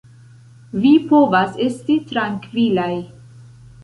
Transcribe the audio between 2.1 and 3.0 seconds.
trankvilaj.